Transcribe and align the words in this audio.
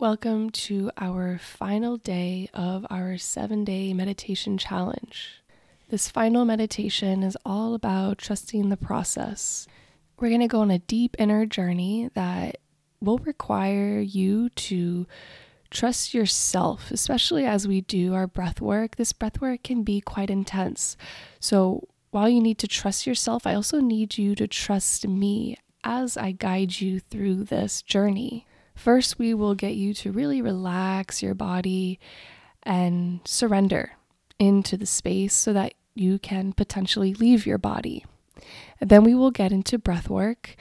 Welcome 0.00 0.50
to 0.50 0.92
our 0.96 1.38
final 1.38 1.96
day 1.96 2.48
of 2.54 2.86
our 2.88 3.18
seven 3.18 3.64
day 3.64 3.92
meditation 3.92 4.56
challenge. 4.56 5.42
This 5.88 6.08
final 6.08 6.44
meditation 6.44 7.24
is 7.24 7.36
all 7.44 7.74
about 7.74 8.18
trusting 8.18 8.68
the 8.68 8.76
process. 8.76 9.66
We're 10.20 10.28
going 10.28 10.42
to 10.42 10.46
go 10.46 10.60
on 10.60 10.70
a 10.70 10.78
deep 10.78 11.16
inner 11.18 11.46
journey 11.46 12.10
that 12.14 12.58
will 13.00 13.18
require 13.18 13.98
you 13.98 14.50
to 14.50 15.08
trust 15.68 16.14
yourself, 16.14 16.92
especially 16.92 17.44
as 17.44 17.66
we 17.66 17.80
do 17.80 18.14
our 18.14 18.28
breath 18.28 18.60
work. 18.60 18.94
This 18.94 19.12
breath 19.12 19.40
work 19.40 19.64
can 19.64 19.82
be 19.82 20.00
quite 20.00 20.30
intense. 20.30 20.96
So, 21.40 21.88
while 22.12 22.28
you 22.28 22.40
need 22.40 22.58
to 22.58 22.68
trust 22.68 23.04
yourself, 23.04 23.48
I 23.48 23.54
also 23.54 23.80
need 23.80 24.16
you 24.16 24.36
to 24.36 24.46
trust 24.46 25.08
me 25.08 25.56
as 25.82 26.16
I 26.16 26.30
guide 26.30 26.80
you 26.80 27.00
through 27.00 27.42
this 27.42 27.82
journey. 27.82 28.46
First, 28.78 29.18
we 29.18 29.34
will 29.34 29.56
get 29.56 29.74
you 29.74 29.92
to 29.94 30.12
really 30.12 30.40
relax 30.40 31.20
your 31.20 31.34
body 31.34 31.98
and 32.62 33.18
surrender 33.24 33.94
into 34.38 34.76
the 34.76 34.86
space 34.86 35.34
so 35.34 35.52
that 35.52 35.74
you 35.96 36.20
can 36.20 36.52
potentially 36.52 37.12
leave 37.12 37.44
your 37.44 37.58
body. 37.58 38.06
Then 38.80 39.02
we 39.02 39.16
will 39.16 39.32
get 39.32 39.50
into 39.50 39.78
breath 39.78 40.08
work. 40.08 40.54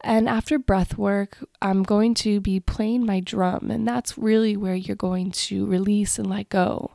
And 0.00 0.26
after 0.26 0.58
breath 0.58 0.96
work, 0.96 1.36
I'm 1.60 1.82
going 1.82 2.14
to 2.14 2.40
be 2.40 2.60
playing 2.60 3.04
my 3.04 3.20
drum, 3.20 3.70
and 3.70 3.86
that's 3.86 4.16
really 4.16 4.56
where 4.56 4.74
you're 4.74 4.96
going 4.96 5.30
to 5.32 5.66
release 5.66 6.18
and 6.18 6.30
let 6.30 6.48
go. 6.48 6.92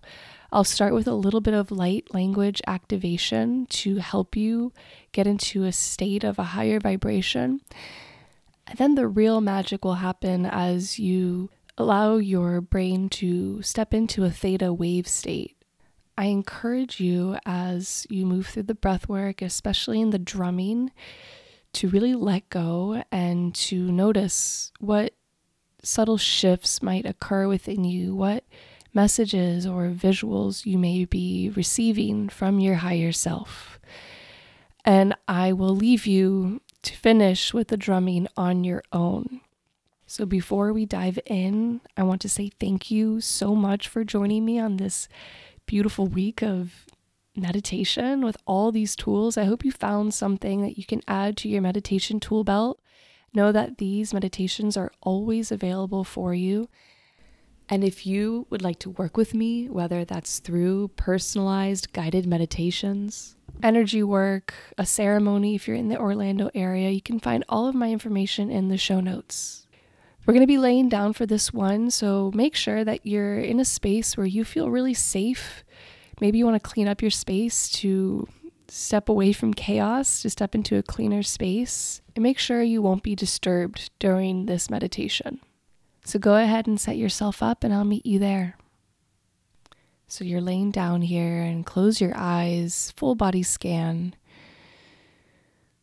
I'll 0.52 0.64
start 0.64 0.96
with 0.96 1.08
a 1.08 1.14
little 1.14 1.42
bit 1.42 1.54
of 1.54 1.70
light 1.70 2.12
language 2.12 2.64
activation 2.66 3.68
to 3.68 3.98
help 3.98 4.36
you 4.36 4.74
get 5.12 5.28
into 5.28 5.64
a 5.64 5.72
state 5.72 6.24
of 6.24 6.40
a 6.40 6.44
higher 6.44 6.80
vibration. 6.80 7.62
And 8.68 8.78
then 8.78 8.96
the 8.96 9.08
real 9.08 9.42
magic 9.42 9.86
will 9.86 9.96
happen 9.96 10.46
as 10.46 10.98
you 10.98 11.50
allow 11.78 12.18
your 12.18 12.62
brain 12.62 13.10
to 13.10 13.62
step 13.62 13.94
into 13.94 14.24
a 14.24 14.32
theta 14.32 14.74
wave 14.74 15.08
state. 15.08 15.56
I 16.18 16.26
encourage 16.26 17.00
you 17.00 17.38
as 17.46 18.08
you 18.10 18.26
move 18.26 18.48
through 18.48 18.64
the 18.64 18.74
breath 18.74 19.10
work, 19.10 19.42
especially 19.42 20.00
in 20.00 20.12
the 20.12 20.20
drumming, 20.20 20.92
to 21.74 21.90
really 21.90 22.16
let 22.16 22.50
go 22.50 23.04
and 23.12 23.54
to 23.56 23.92
notice 23.92 24.72
what 24.80 25.14
subtle 25.84 26.18
shifts 26.18 26.82
might 26.82 27.06
occur 27.06 27.48
within 27.48 27.84
you, 27.84 28.16
what 28.16 28.46
messages 28.94 29.68
or 29.68 29.90
visuals 29.90 30.66
you 30.66 30.78
may 30.78 31.04
be 31.04 31.52
receiving 31.54 32.30
from 32.30 32.60
your 32.62 32.76
higher 32.76 33.12
self. 33.12 33.78
And 34.86 35.16
I 35.28 35.52
will 35.52 35.76
leave 35.76 36.06
you 36.06 36.62
to 36.86 36.96
finish 36.96 37.54
with 37.54 37.68
the 37.70 37.78
drumming 37.78 38.28
on 38.38 38.64
your 38.64 38.84
own. 38.92 39.42
So, 40.08 40.26
before 40.26 40.72
we 40.72 40.86
dive 40.86 41.20
in, 41.26 41.82
I 41.98 42.04
want 42.04 42.22
to 42.22 42.30
say 42.30 42.52
thank 42.60 42.92
you 42.92 43.22
so 43.22 43.56
much 43.56 43.88
for 43.88 44.04
joining 44.04 44.46
me 44.46 44.60
on 44.60 44.78
this 44.78 45.08
beautiful 45.66 46.08
week 46.08 46.44
of 46.44 46.86
meditation 47.36 48.24
with 48.24 48.38
all 48.46 48.72
these 48.72 48.96
tools. 48.96 49.38
I 49.38 49.46
hope 49.46 49.66
you 49.66 49.72
found 49.72 50.14
something 50.14 50.62
that 50.62 50.78
you 50.78 50.86
can 50.86 51.02
add 51.08 51.38
to 51.38 51.50
your 51.50 51.62
meditation 51.62 52.20
tool 52.20 52.44
belt. 52.44 52.80
Know 53.34 53.52
that 53.52 53.80
these 53.80 54.14
meditations 54.14 54.78
are 54.78 54.92
always 55.02 55.52
available 55.52 56.04
for 56.04 56.34
you. 56.34 56.70
And 57.68 57.84
if 57.84 58.06
you 58.06 58.46
would 58.50 58.62
like 58.62 58.80
to 58.80 58.92
work 58.92 59.18
with 59.18 59.34
me, 59.34 59.70
whether 59.70 60.06
that's 60.06 60.40
through 60.40 60.90
personalized 60.90 61.94
guided 61.94 62.28
meditations, 62.28 63.36
energy 63.64 64.04
work, 64.04 64.54
a 64.78 64.86
ceremony 64.86 65.56
if 65.56 65.68
you're 65.68 65.78
in 65.78 65.90
the 65.90 66.00
Orlando 66.00 66.50
area, 66.54 66.90
you 66.90 67.02
can 67.02 67.20
find 67.20 67.44
all 67.50 67.68
of 67.68 67.76
my 67.76 67.92
information 67.92 68.50
in 68.50 68.70
the 68.70 68.78
show 68.78 69.00
notes. 69.00 69.68
We're 70.26 70.34
going 70.34 70.44
to 70.44 70.48
be 70.48 70.58
laying 70.58 70.90
down 70.90 71.14
for 71.14 71.26
this 71.26 71.54
one, 71.54 71.92
so 71.92 72.32
make 72.34 72.56
sure 72.56 72.84
that 72.84 73.06
you're 73.06 73.40
in 73.40 73.60
a 73.60 73.66
space 73.66 74.18
where 74.18 74.26
you 74.26 74.44
feel 74.44 74.72
really 74.72 74.96
safe. 74.96 75.64
Maybe 76.20 76.40
you 76.40 76.46
want 76.46 76.62
to 76.62 76.70
clean 76.70 76.88
up 76.88 77.02
your 77.02 77.12
space 77.12 77.70
to 77.70 78.28
step 78.68 79.08
away 79.08 79.34
from 79.34 79.54
chaos, 79.54 80.24
to 80.24 80.30
step 80.30 80.56
into 80.56 80.78
a 80.78 80.84
cleaner 80.84 81.22
space, 81.22 82.02
and 82.16 82.24
make 82.24 82.40
sure 82.40 82.64
you 82.64 82.82
won't 82.82 83.04
be 83.04 83.16
disturbed 83.16 83.92
during 84.00 84.48
this 84.48 84.70
meditation. 84.70 85.40
So 86.04 86.18
go 86.18 86.36
ahead 86.36 86.66
and 86.66 86.80
set 86.80 86.98
yourself 86.98 87.44
up, 87.44 87.64
and 87.64 87.74
I'll 87.74 87.86
meet 87.86 88.06
you 88.06 88.18
there. 88.18 88.58
So 90.16 90.24
you're 90.24 90.40
laying 90.40 90.72
down 90.72 91.02
here 91.02 91.42
and 91.42 91.66
close 91.66 92.00
your 92.00 92.14
eyes, 92.16 92.94
full 92.96 93.16
body 93.16 93.44
scan. 93.44 94.16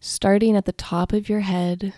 Starting 0.01 0.57
at 0.57 0.65
the 0.65 0.73
top 0.73 1.13
of 1.13 1.29
your 1.29 1.41
head, 1.41 1.93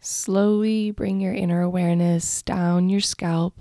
slowly 0.00 0.90
bring 0.90 1.20
your 1.20 1.32
inner 1.32 1.62
awareness 1.62 2.42
down 2.42 2.88
your 2.88 3.00
scalp, 3.00 3.54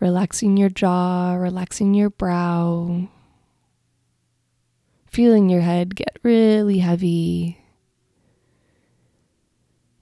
relaxing 0.00 0.58
your 0.58 0.68
jaw, 0.68 1.32
relaxing 1.36 1.94
your 1.94 2.10
brow, 2.10 3.08
feeling 5.06 5.48
your 5.48 5.62
head 5.62 5.96
get 5.96 6.18
really 6.22 6.80
heavy. 6.80 7.58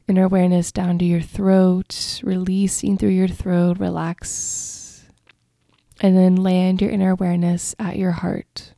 Inner 0.09 0.25
awareness 0.25 0.73
down 0.73 0.99
to 0.99 1.05
your 1.05 1.23
throat, 1.23 2.21
releasing 2.25 2.99
through 2.99 3.11
your 3.11 3.29
throat, 3.29 3.79
relax 3.79 4.84
and 6.05 6.19
then 6.19 6.37
land 6.37 6.83
your 6.83 6.91
inner 6.91 7.13
awareness 7.13 7.75
at 7.79 7.97
your 7.97 8.11
heart. 8.11 8.75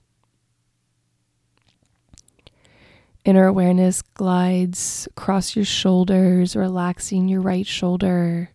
Inner 3.24 3.48
awareness 3.48 4.00
glides 4.00 5.08
across 5.10 5.56
your 5.56 5.64
shoulders, 5.64 6.54
relaxing 6.54 7.26
your 7.26 7.40
right 7.40 7.66
shoulder, 7.66 8.50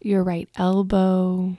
your 0.00 0.24
right 0.24 0.48
elbow, 0.56 1.58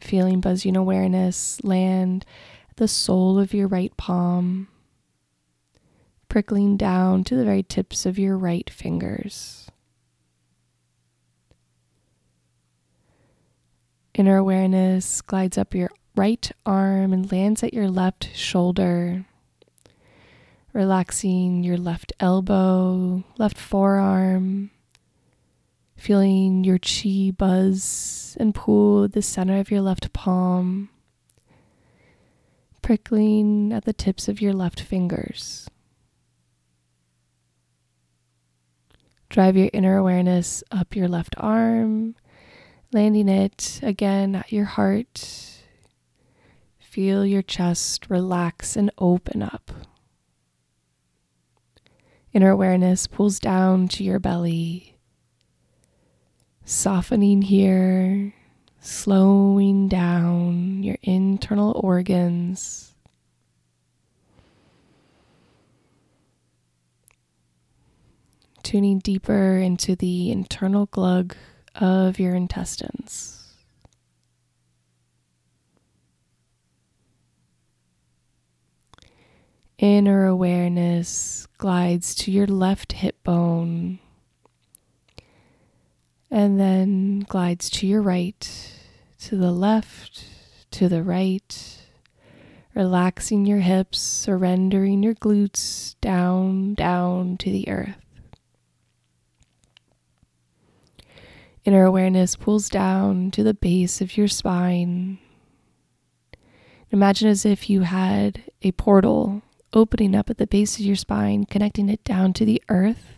feeling 0.00 0.40
buzzing 0.40 0.74
awareness 0.74 1.62
land 1.62 2.26
at 2.68 2.78
the 2.78 2.88
sole 2.88 3.38
of 3.38 3.54
your 3.54 3.68
right 3.68 3.96
palm, 3.96 4.66
prickling 6.28 6.76
down 6.76 7.22
to 7.22 7.36
the 7.36 7.44
very 7.44 7.62
tips 7.62 8.04
of 8.04 8.18
your 8.18 8.36
right 8.36 8.68
fingers. 8.68 9.59
Inner 14.20 14.36
awareness 14.36 15.22
glides 15.22 15.56
up 15.56 15.74
your 15.74 15.88
right 16.14 16.52
arm 16.66 17.14
and 17.14 17.32
lands 17.32 17.62
at 17.62 17.72
your 17.72 17.88
left 17.88 18.36
shoulder, 18.36 19.24
relaxing 20.74 21.64
your 21.64 21.78
left 21.78 22.12
elbow, 22.20 23.24
left 23.38 23.56
forearm, 23.56 24.72
feeling 25.96 26.64
your 26.64 26.78
chi 26.78 27.32
buzz 27.34 28.36
and 28.38 28.54
pool 28.54 29.08
the 29.08 29.22
center 29.22 29.58
of 29.58 29.70
your 29.70 29.80
left 29.80 30.12
palm, 30.12 30.90
prickling 32.82 33.72
at 33.72 33.86
the 33.86 33.94
tips 33.94 34.28
of 34.28 34.42
your 34.42 34.52
left 34.52 34.82
fingers. 34.82 35.66
Drive 39.30 39.56
your 39.56 39.70
inner 39.72 39.96
awareness 39.96 40.62
up 40.70 40.94
your 40.94 41.08
left 41.08 41.34
arm 41.38 42.16
landing 42.92 43.28
it 43.28 43.80
again 43.82 44.34
at 44.34 44.52
your 44.52 44.64
heart. 44.64 45.62
Feel 46.78 47.24
your 47.24 47.42
chest 47.42 48.10
relax 48.10 48.76
and 48.76 48.90
open 48.98 49.42
up. 49.42 49.70
Inner 52.32 52.50
awareness 52.50 53.06
pulls 53.06 53.38
down 53.38 53.88
to 53.88 54.04
your 54.04 54.18
belly, 54.18 54.96
softening 56.64 57.42
here, 57.42 58.34
slowing 58.80 59.88
down 59.88 60.82
your 60.82 60.96
internal 61.02 61.80
organs. 61.82 62.94
Tuning 68.62 68.98
deeper 69.00 69.56
into 69.56 69.96
the 69.96 70.30
internal 70.30 70.86
glug 70.86 71.34
of 71.74 72.18
your 72.18 72.34
intestines. 72.34 73.36
Inner 79.78 80.26
awareness 80.26 81.46
glides 81.56 82.14
to 82.16 82.30
your 82.30 82.46
left 82.46 82.92
hip 82.92 83.22
bone 83.24 83.98
and 86.30 86.60
then 86.60 87.20
glides 87.28 87.68
to 87.70 87.86
your 87.86 88.02
right, 88.02 88.76
to 89.20 89.36
the 89.36 89.50
left, 89.50 90.24
to 90.70 90.88
the 90.88 91.02
right, 91.02 91.78
relaxing 92.74 93.46
your 93.46 93.58
hips, 93.58 94.00
surrendering 94.00 95.02
your 95.02 95.14
glutes 95.14 95.96
down, 96.00 96.74
down 96.74 97.36
to 97.38 97.50
the 97.50 97.68
earth. 97.68 97.96
Inner 101.64 101.84
awareness 101.84 102.36
pulls 102.36 102.68
down 102.68 103.30
to 103.32 103.42
the 103.42 103.54
base 103.54 104.00
of 104.00 104.16
your 104.16 104.28
spine. 104.28 105.18
Imagine 106.90 107.28
as 107.28 107.44
if 107.44 107.68
you 107.70 107.82
had 107.82 108.42
a 108.62 108.72
portal 108.72 109.42
opening 109.72 110.14
up 110.14 110.30
at 110.30 110.38
the 110.38 110.46
base 110.46 110.78
of 110.78 110.84
your 110.84 110.96
spine, 110.96 111.44
connecting 111.44 111.88
it 111.88 112.02
down 112.02 112.32
to 112.32 112.44
the 112.44 112.62
earth. 112.68 113.14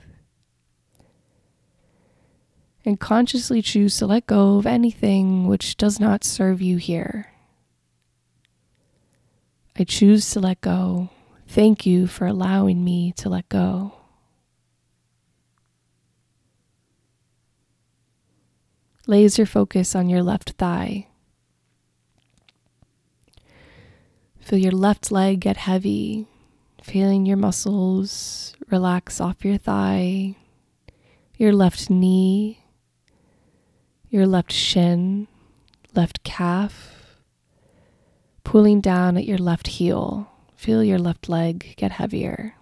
and 2.84 2.98
consciously 2.98 3.62
choose 3.62 3.96
to 3.96 4.06
let 4.06 4.26
go 4.26 4.56
of 4.56 4.66
anything 4.66 5.46
which 5.46 5.76
does 5.76 6.00
not 6.00 6.24
serve 6.24 6.60
you 6.60 6.76
here. 6.76 7.28
I 9.76 9.84
choose 9.84 10.28
to 10.30 10.40
let 10.40 10.60
go. 10.60 11.10
Thank 11.46 11.86
you 11.86 12.06
for 12.06 12.26
allowing 12.26 12.84
me 12.84 13.12
to 13.12 13.28
let 13.28 13.48
go. 13.48 13.94
Laser 19.06 19.46
focus 19.46 19.96
on 19.96 20.08
your 20.08 20.22
left 20.22 20.50
thigh. 20.52 21.08
Feel 24.38 24.58
your 24.58 24.72
left 24.72 25.10
leg 25.10 25.40
get 25.40 25.56
heavy, 25.56 26.26
feeling 26.82 27.26
your 27.26 27.37
muscles 27.37 28.54
relax 28.70 29.20
off 29.20 29.44
your 29.44 29.58
thigh, 29.58 30.34
your 31.37 31.52
left 31.52 31.90
knee, 31.90 32.64
your 34.08 34.26
left 34.26 34.52
shin, 34.52 35.28
left 35.94 36.22
calf, 36.22 37.16
pulling 38.44 38.81
down 38.81 39.16
at 39.16 39.26
your 39.26 39.38
left 39.38 39.66
heel. 39.66 40.28
Feel 40.56 40.84
your 40.84 40.99
left 40.99 41.28
leg 41.28 41.75
get 41.76 41.93
heavier. 41.93 42.54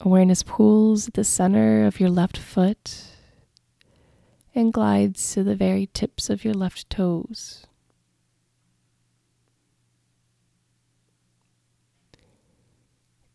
Awareness 0.00 0.42
pulls 0.44 1.08
at 1.08 1.14
the 1.14 1.24
center 1.24 1.84
of 1.84 1.98
your 1.98 2.10
left 2.10 2.38
foot 2.38 3.15
and 4.56 4.72
glides 4.72 5.34
to 5.34 5.44
the 5.44 5.54
very 5.54 5.88
tips 5.92 6.30
of 6.30 6.44
your 6.44 6.54
left 6.54 6.88
toes. 6.88 7.66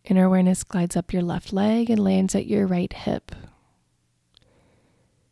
Inner 0.03 0.25
awareness 0.25 0.63
glides 0.63 0.97
up 0.97 1.13
your 1.13 1.21
left 1.21 1.53
leg 1.53 1.89
and 1.91 2.03
lands 2.03 2.33
at 2.33 2.47
your 2.47 2.65
right 2.65 2.91
hip. 2.91 3.33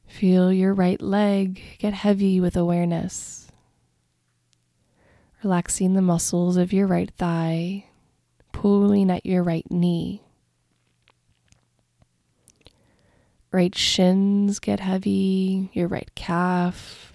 Feel 0.05 0.53
your 0.53 0.73
right 0.73 1.01
leg 1.01 1.61
get 1.79 1.93
heavy 1.93 2.39
with 2.39 2.55
awareness. 2.55 3.51
Relaxing 5.43 5.95
the 5.95 6.01
muscles 6.01 6.55
of 6.55 6.71
your 6.71 6.85
right 6.85 7.11
thigh, 7.11 7.85
pulling 8.51 9.09
at 9.09 9.25
your 9.25 9.41
right 9.41 9.69
knee. 9.71 10.21
Right 13.51 13.75
shins 13.75 14.59
get 14.59 14.79
heavy, 14.79 15.69
your 15.73 15.87
right 15.87 16.13
calf, 16.15 17.13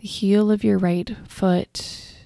the 0.00 0.08
heel 0.08 0.50
of 0.50 0.64
your 0.64 0.78
right 0.78 1.16
foot 1.28 2.16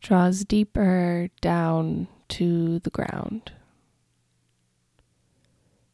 draws 0.00 0.44
deeper 0.44 1.28
down 1.40 2.08
to 2.28 2.80
the 2.80 2.90
ground. 2.90 3.52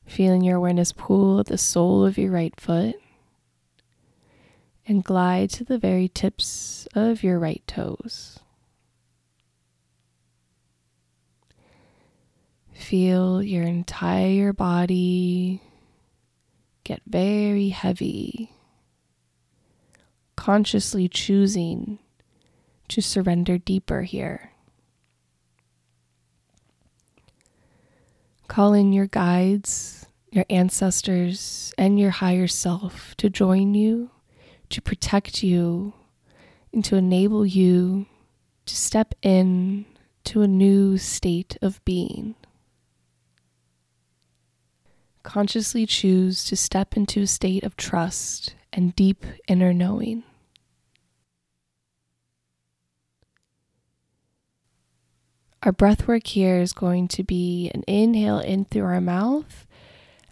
Feeling 0.06 0.42
your 0.42 0.56
awareness 0.56 0.92
pull 0.92 1.40
at 1.40 1.46
the 1.46 1.58
sole 1.58 2.04
of 2.04 2.16
your 2.16 2.30
right 2.30 2.58
foot 2.58 2.96
and 4.86 5.04
glide 5.04 5.50
to 5.50 5.64
the 5.64 5.76
very 5.76 6.08
tips 6.08 6.88
of 6.94 7.22
your 7.22 7.38
right 7.38 7.62
toes. 7.66 8.40
Feel 12.78 13.42
your 13.42 13.64
entire 13.64 14.54
body 14.54 15.60
get 16.84 17.02
very 17.06 17.68
heavy, 17.68 18.52
consciously 20.36 21.06
choosing 21.06 21.98
to 22.86 23.02
surrender 23.02 23.58
deeper 23.58 24.02
here. 24.02 24.52
Call 28.46 28.72
in 28.72 28.94
your 28.94 29.08
guides, 29.08 30.06
your 30.30 30.46
ancestors, 30.48 31.74
and 31.76 31.98
your 31.98 32.10
higher 32.10 32.46
self 32.46 33.14
to 33.16 33.28
join 33.28 33.74
you, 33.74 34.12
to 34.70 34.80
protect 34.80 35.42
you, 35.42 35.92
and 36.72 36.82
to 36.86 36.96
enable 36.96 37.44
you 37.44 38.06
to 38.64 38.74
step 38.74 39.14
in 39.20 39.84
to 40.24 40.40
a 40.40 40.48
new 40.48 40.96
state 40.96 41.58
of 41.60 41.84
being 41.84 42.34
consciously 45.28 45.84
choose 45.84 46.42
to 46.42 46.56
step 46.56 46.96
into 46.96 47.20
a 47.20 47.26
state 47.26 47.62
of 47.62 47.76
trust 47.76 48.54
and 48.72 48.96
deep 48.96 49.26
inner 49.46 49.74
knowing. 49.74 50.22
Our 55.62 55.72
breath 55.72 56.08
work 56.08 56.28
here 56.28 56.62
is 56.62 56.72
going 56.72 57.08
to 57.08 57.22
be 57.22 57.70
an 57.74 57.84
inhale 57.86 58.38
in 58.38 58.64
through 58.64 58.86
our 58.86 59.02
mouth 59.02 59.66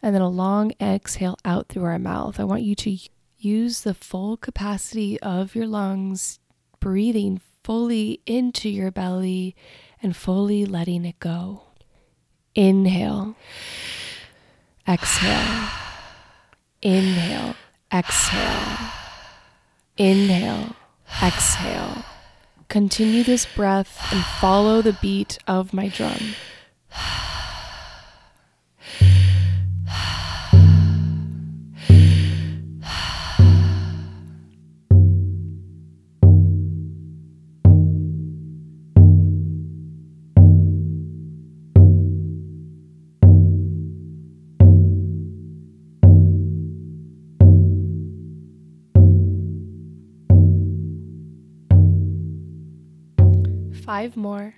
and 0.00 0.14
then 0.14 0.22
a 0.22 0.30
long 0.30 0.72
exhale 0.80 1.36
out 1.44 1.68
through 1.68 1.84
our 1.84 1.98
mouth. 1.98 2.40
I 2.40 2.44
want 2.44 2.62
you 2.62 2.74
to 2.76 2.96
use 3.36 3.82
the 3.82 3.92
full 3.92 4.38
capacity 4.38 5.20
of 5.20 5.54
your 5.54 5.66
lungs, 5.66 6.38
breathing 6.80 7.42
fully 7.62 8.22
into 8.24 8.70
your 8.70 8.90
belly 8.90 9.54
and 10.02 10.16
fully 10.16 10.64
letting 10.64 11.04
it 11.04 11.18
go. 11.20 11.64
Inhale. 12.54 13.36
Exhale. 14.88 15.68
Inhale. 16.80 17.56
Exhale. 17.92 18.92
Inhale. 19.96 20.76
Exhale. 21.20 22.04
Continue 22.68 23.24
this 23.24 23.46
breath 23.46 24.12
and 24.12 24.24
follow 24.24 24.82
the 24.82 24.92
beat 24.92 25.38
of 25.48 25.72
my 25.72 25.88
drum. 25.88 26.34
Five 53.96 54.14
more. 54.14 54.52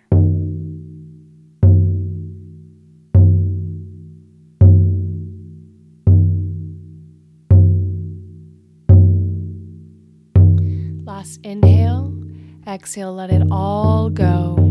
Last 11.05 11.39
inhale, 11.45 12.13
exhale, 12.67 13.15
let 13.15 13.31
it 13.31 13.47
all 13.53 14.11
go. 14.11 14.68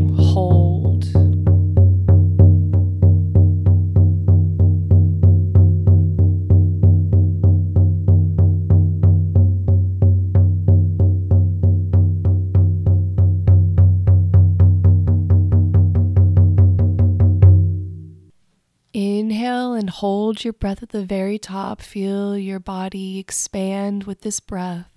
Hold 20.27 20.43
your 20.43 20.51
breath 20.51 20.83
at 20.83 20.89
the 20.89 21.05
very 21.05 21.39
top. 21.39 21.81
Feel 21.81 22.37
your 22.37 22.59
body 22.59 23.17
expand 23.17 24.03
with 24.03 24.23
this 24.23 24.41
breath. 24.41 24.91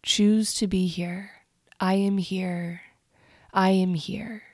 Choose 0.00 0.54
to 0.54 0.68
be 0.68 0.86
here. 0.86 1.42
I 1.80 1.94
am 1.94 2.18
here. 2.18 2.82
I 3.52 3.70
am 3.70 3.94
here. 3.94 4.44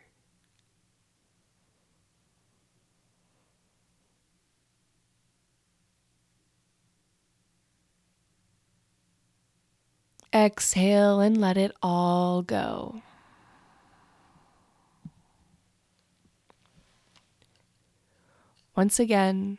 Exhale 10.33 11.21
and 11.21 11.38
let 11.38 11.59
it 11.59 11.73
all 11.83 12.40
go. 12.40 13.02
Once 18.75 18.99
again, 18.99 19.59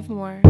Five 0.00 0.08
more. 0.08 0.40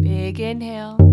Big 0.00 0.40
inhale. 0.40 1.07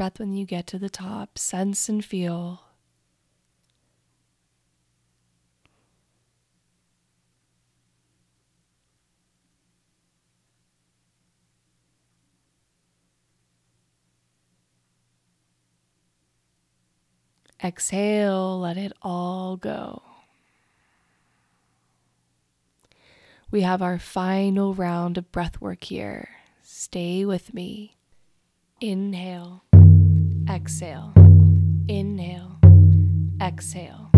Breath 0.00 0.18
when 0.18 0.32
you 0.32 0.46
get 0.46 0.66
to 0.66 0.78
the 0.78 0.88
top. 0.88 1.36
Sense 1.36 1.86
and 1.86 2.02
feel. 2.02 2.62
Exhale, 17.62 18.58
let 18.58 18.78
it 18.78 18.94
all 19.02 19.58
go. 19.58 20.00
We 23.50 23.60
have 23.60 23.82
our 23.82 23.98
final 23.98 24.72
round 24.72 25.18
of 25.18 25.30
breath 25.30 25.60
work 25.60 25.84
here. 25.84 26.30
Stay 26.62 27.26
with 27.26 27.52
me. 27.52 27.98
Inhale, 28.80 29.62
exhale, 30.48 31.12
inhale, 31.88 32.58
exhale. 33.40 34.09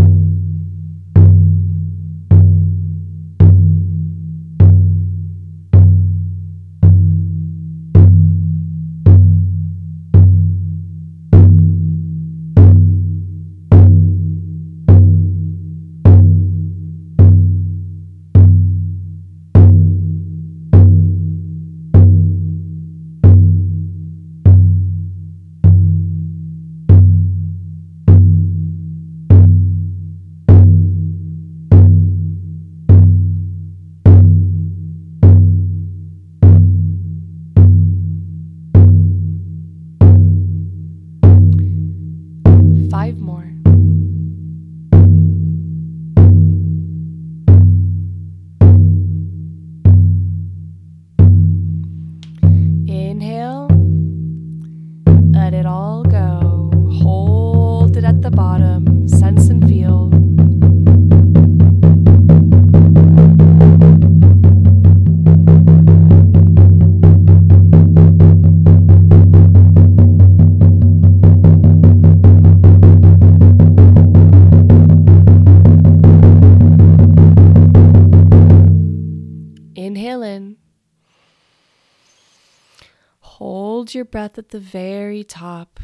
Your 83.95 84.05
breath 84.07 84.39
at 84.39 84.49
the 84.49 84.59
very 84.59 85.23
top. 85.23 85.79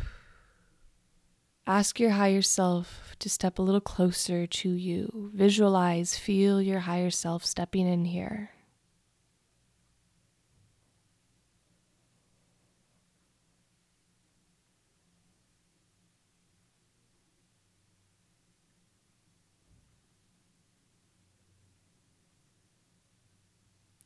Ask 1.67 2.01
your 2.01 2.11
higher 2.11 2.41
self 2.41 3.15
to 3.19 3.29
step 3.29 3.59
a 3.59 3.63
little 3.63 3.83
closer 3.83 4.47
to 4.47 4.71
you. 4.71 5.31
Visualize, 5.35 6.17
feel 6.17 6.63
your 6.63 6.81
higher 6.81 7.11
self 7.11 7.45
stepping 7.45 7.87
in 7.87 8.07
here. 8.07 8.51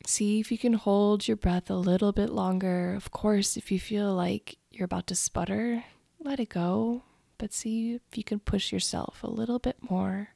See 0.05 0.39
if 0.39 0.51
you 0.51 0.57
can 0.57 0.73
hold 0.73 1.27
your 1.27 1.37
breath 1.37 1.69
a 1.69 1.75
little 1.75 2.11
bit 2.11 2.29
longer. 2.29 2.93
Of 2.93 3.11
course, 3.11 3.55
if 3.55 3.71
you 3.71 3.79
feel 3.79 4.13
like 4.13 4.57
you're 4.69 4.85
about 4.85 5.07
to 5.07 5.15
sputter, 5.15 5.85
let 6.19 6.39
it 6.41 6.49
go, 6.49 7.03
but 7.37 7.53
see 7.53 7.95
if 7.95 8.17
you 8.17 8.23
can 8.23 8.39
push 8.39 8.71
yourself 8.71 9.23
a 9.23 9.29
little 9.29 9.59
bit 9.59 9.77
more. 9.89 10.29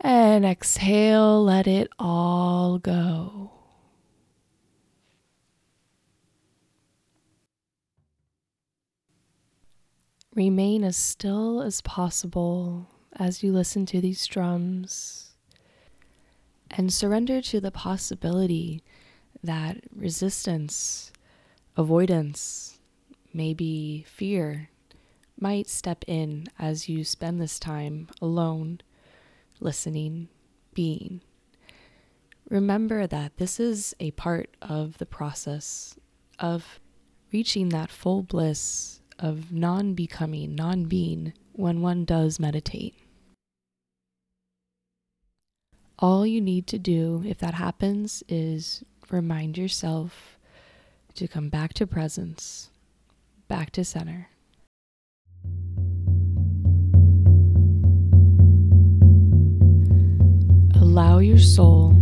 And 0.00 0.44
exhale, 0.44 1.42
let 1.44 1.66
it 1.66 1.88
all 1.98 2.78
go. 2.78 3.52
Remain 10.34 10.84
as 10.84 10.96
still 10.96 11.62
as 11.62 11.80
possible 11.80 12.90
as 13.18 13.42
you 13.42 13.52
listen 13.52 13.86
to 13.86 14.00
these 14.00 14.26
drums 14.26 15.34
and 16.70 16.92
surrender 16.92 17.40
to 17.40 17.60
the 17.60 17.70
possibility 17.70 18.82
that 19.42 19.78
resistance, 19.94 21.12
avoidance, 21.76 22.78
maybe 23.32 24.04
fear 24.08 24.70
might 25.38 25.68
step 25.68 26.04
in 26.06 26.46
as 26.58 26.88
you 26.88 27.04
spend 27.04 27.40
this 27.40 27.58
time 27.58 28.08
alone, 28.20 28.80
listening, 29.60 30.28
being. 30.74 31.20
Remember 32.48 33.06
that 33.06 33.36
this 33.36 33.58
is 33.58 33.94
a 33.98 34.12
part 34.12 34.56
of 34.62 34.98
the 34.98 35.06
process 35.06 35.96
of 36.38 36.80
reaching 37.32 37.70
that 37.70 37.90
full 37.90 38.22
bliss 38.22 39.00
of 39.18 39.52
non 39.52 39.94
becoming, 39.94 40.54
non 40.54 40.84
being 40.84 41.32
when 41.52 41.80
one 41.80 42.04
does 42.04 42.38
meditate. 42.38 42.94
All 45.98 46.26
you 46.26 46.42
need 46.42 46.66
to 46.66 46.78
do 46.78 47.22
if 47.26 47.38
that 47.38 47.54
happens 47.54 48.22
is 48.28 48.84
remind 49.10 49.56
yourself 49.56 50.36
to 51.14 51.26
come 51.26 51.48
back 51.48 51.72
to 51.74 51.86
presence, 51.86 52.68
back 53.48 53.70
to 53.70 53.82
center. 53.82 54.28
Allow 60.74 61.20
your 61.20 61.38
soul 61.38 61.92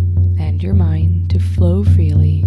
and 0.40 0.60
your 0.60 0.74
mind 0.74 1.30
to 1.30 1.38
flow 1.38 1.84
freely, 1.84 2.40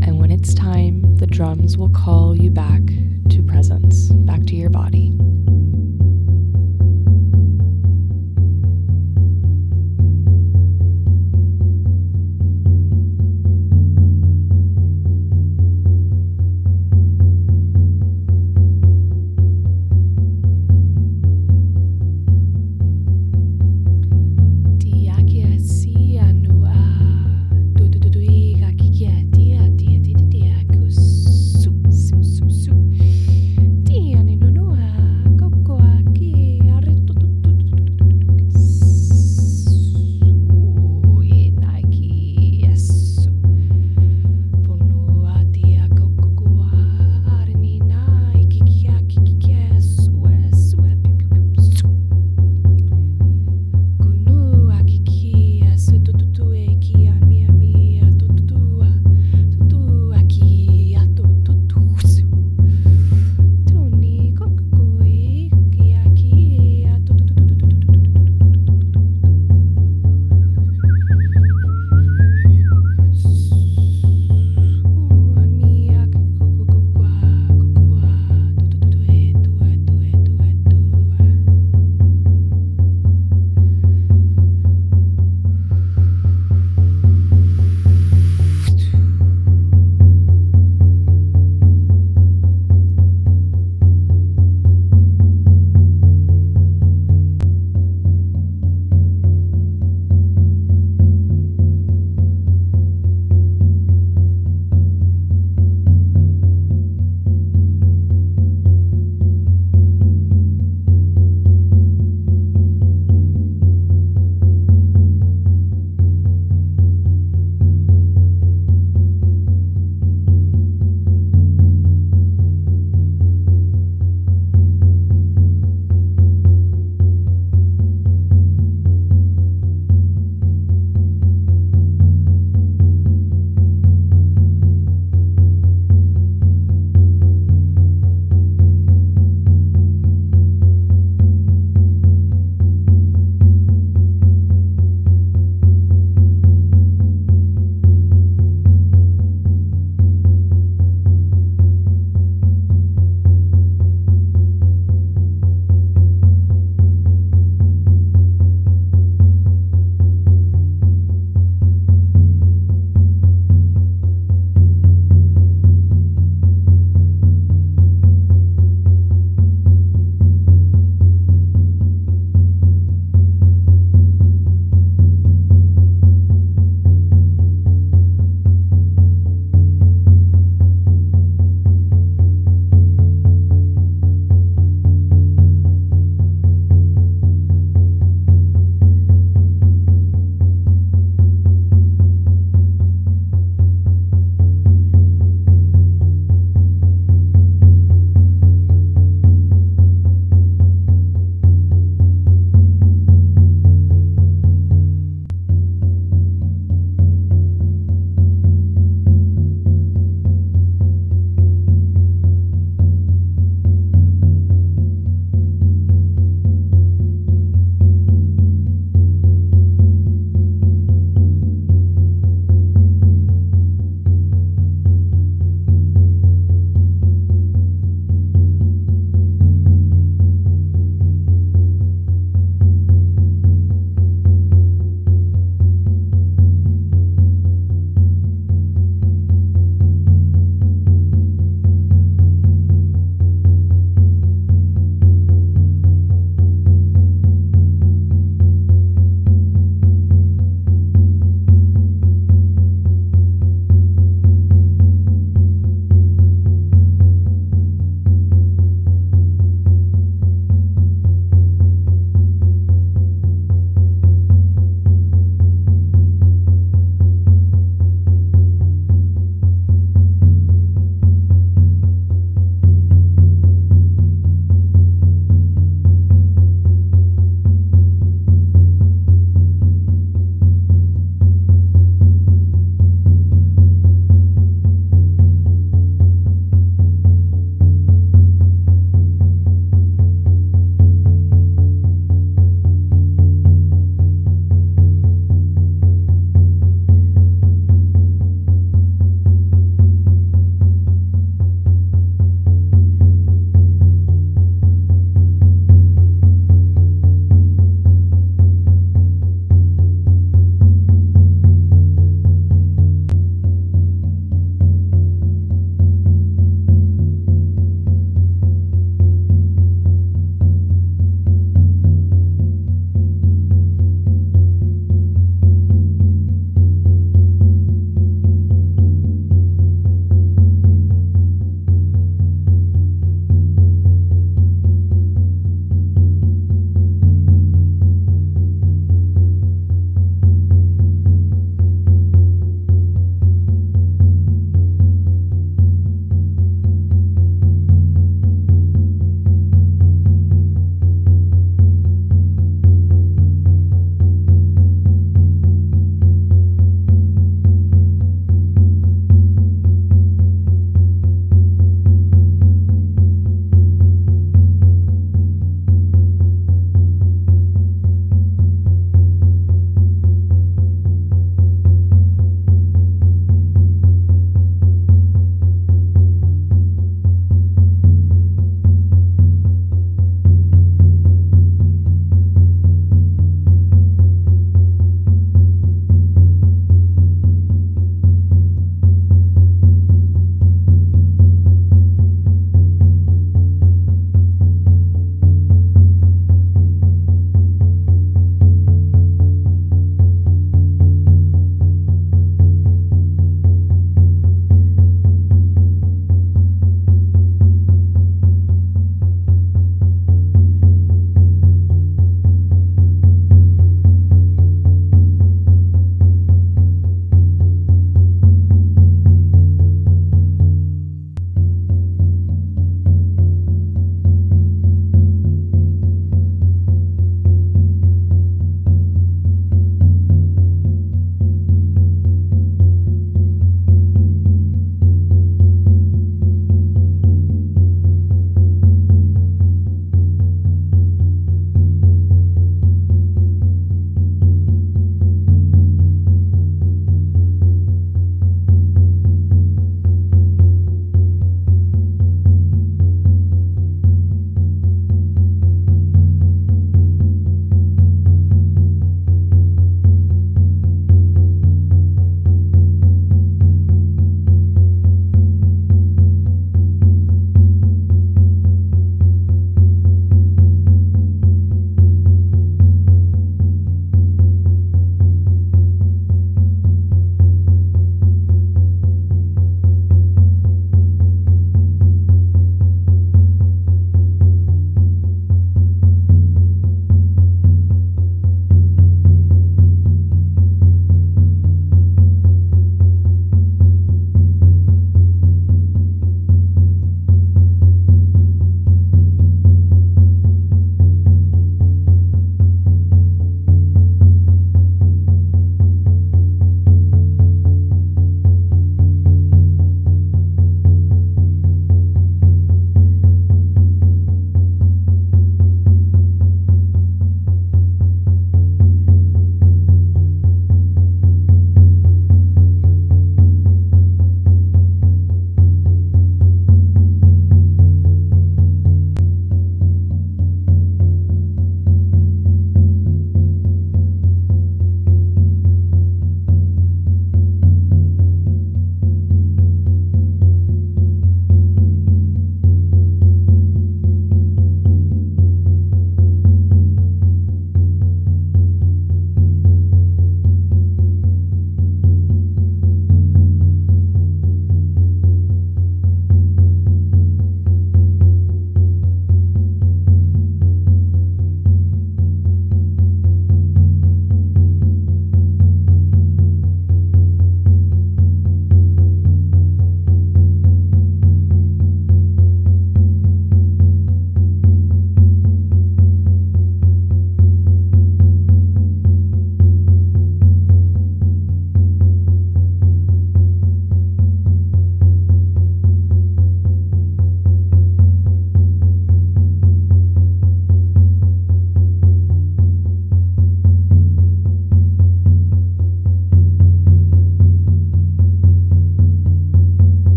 and 0.00 0.18
when 0.18 0.30
it's 0.30 0.54
time, 0.54 1.16
the 1.16 1.26
drums 1.26 1.76
will 1.76 1.90
call 1.90 2.34
you 2.34 2.50
back 2.50 2.80
to 3.28 3.42
presence, 3.46 4.08
back 4.08 4.46
to 4.46 4.56
your 4.56 4.70
body. 4.70 5.21